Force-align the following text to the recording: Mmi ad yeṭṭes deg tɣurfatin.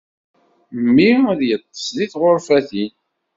Mmi 0.83 1.09
ad 1.31 1.41
yeṭṭes 1.49 1.83
deg 1.97 2.09
tɣurfatin. 2.13 2.93